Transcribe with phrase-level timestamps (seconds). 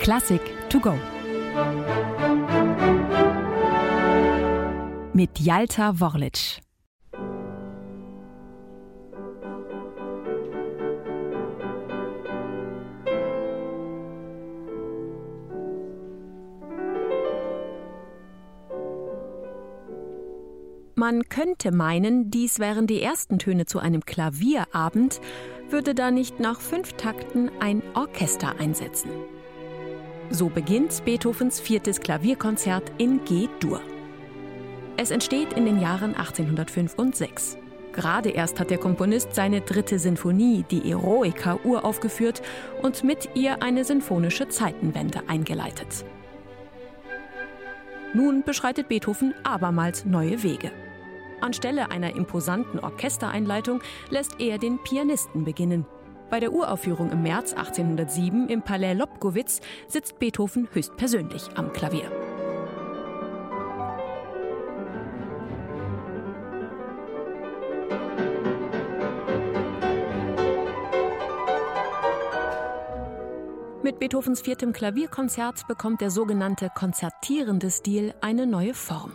[0.00, 0.94] Klassik to go.
[5.12, 6.60] Mit Jalta Worlic.
[20.96, 25.20] Man könnte meinen, dies wären die ersten Töne zu einem Klavierabend,
[25.68, 29.10] würde da nicht nach fünf Takten ein Orchester einsetzen.
[30.30, 33.80] So beginnt Beethovens viertes Klavierkonzert in G-Dur.
[34.96, 37.58] Es entsteht in den Jahren 1805 und 6.
[37.92, 42.42] Gerade erst hat der Komponist seine dritte Sinfonie, die Eroica, uraufgeführt
[42.82, 46.04] und mit ihr eine sinfonische Zeitenwende eingeleitet.
[48.14, 50.72] Nun beschreitet Beethoven abermals neue Wege.
[51.40, 55.86] Anstelle einer imposanten Orchestereinleitung lässt er den Pianisten beginnen.
[56.34, 62.10] Bei der Uraufführung im März 1807 im Palais Lobkowitz sitzt Beethoven höchstpersönlich am Klavier.
[73.84, 79.12] Mit Beethovens viertem Klavierkonzert bekommt der sogenannte konzertierende Stil eine neue Form.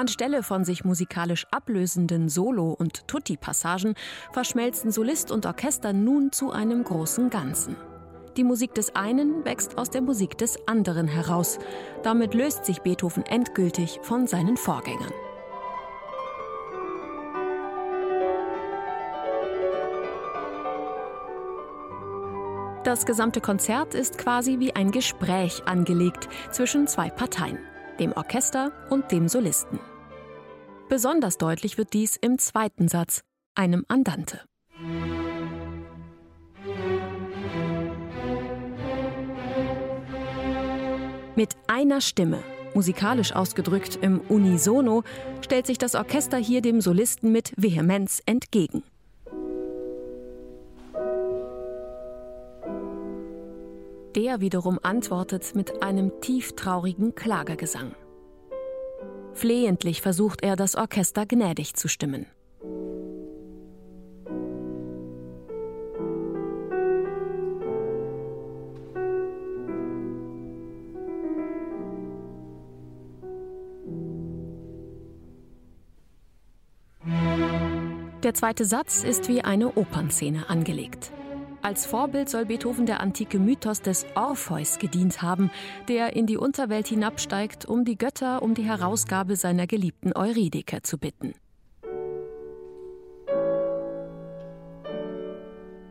[0.00, 3.94] Anstelle von sich musikalisch ablösenden Solo- und Tutti-Passagen
[4.32, 7.76] verschmelzen Solist und Orchester nun zu einem großen Ganzen.
[8.38, 11.58] Die Musik des einen wächst aus der Musik des anderen heraus.
[12.02, 15.12] Damit löst sich Beethoven endgültig von seinen Vorgängern.
[22.84, 27.58] Das gesamte Konzert ist quasi wie ein Gespräch angelegt zwischen zwei Parteien,
[27.98, 29.78] dem Orchester und dem Solisten.
[30.90, 33.22] Besonders deutlich wird dies im zweiten Satz,
[33.54, 34.40] einem Andante.
[41.36, 42.42] Mit einer Stimme,
[42.74, 45.04] musikalisch ausgedrückt im Unisono,
[45.42, 48.82] stellt sich das Orchester hier dem Solisten mit Vehemenz entgegen.
[54.16, 57.94] Der wiederum antwortet mit einem tieftraurigen Klagergesang.
[59.40, 62.26] Flehentlich versucht er, das Orchester gnädig zu stimmen.
[78.22, 81.12] Der zweite Satz ist wie eine Opernszene angelegt.
[81.62, 85.50] Als Vorbild soll Beethoven der antike Mythos des Orpheus gedient haben,
[85.88, 90.96] der in die Unterwelt hinabsteigt, um die Götter um die Herausgabe seiner geliebten Eurydike zu
[90.96, 91.34] bitten.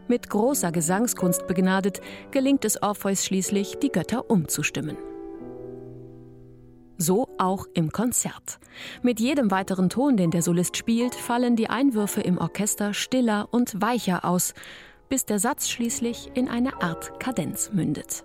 [0.08, 4.98] Mit großer Gesangskunst begnadet, gelingt es Orpheus schließlich, die Götter umzustimmen.
[6.98, 8.60] So auch im Konzert.
[9.04, 13.82] Mit jedem weiteren Ton, den der Solist spielt, fallen die Einwürfe im Orchester stiller und
[13.82, 14.54] weicher aus,
[15.10, 18.24] bis der Satz schließlich in eine Art Kadenz mündet.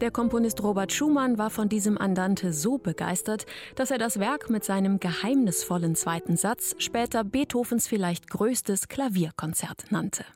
[0.00, 4.62] Der Komponist Robert Schumann war von diesem Andante so begeistert, dass er das Werk mit
[4.62, 10.26] seinem geheimnisvollen zweiten Satz später Beethovens vielleicht größtes Klavierkonzert nannte.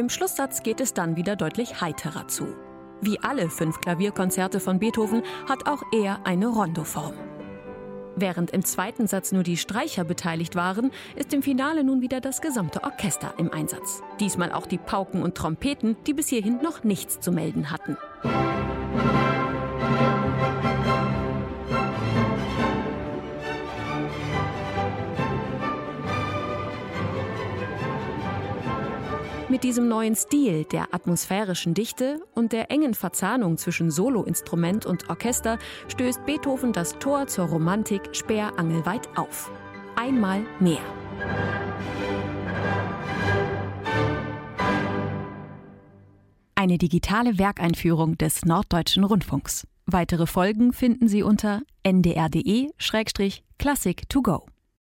[0.00, 2.56] Im Schlusssatz geht es dann wieder deutlich heiterer zu.
[3.02, 7.12] Wie alle fünf Klavierkonzerte von Beethoven hat auch er eine Rondoform.
[8.16, 12.40] Während im zweiten Satz nur die Streicher beteiligt waren, ist im Finale nun wieder das
[12.40, 14.02] gesamte Orchester im Einsatz.
[14.20, 17.98] Diesmal auch die Pauken und Trompeten, die bis hierhin noch nichts zu melden hatten.
[29.50, 35.58] Mit diesem neuen Stil der atmosphärischen Dichte und der engen Verzahnung zwischen Soloinstrument und Orchester
[35.88, 39.50] stößt Beethoven das Tor zur Romantik sperrangelweit auf.
[39.96, 40.78] Einmal mehr.
[46.54, 49.66] Eine digitale Werkeinführung des Norddeutschen Rundfunks.
[49.84, 54.46] Weitere Folgen finden Sie unter ndr.de-classic to go.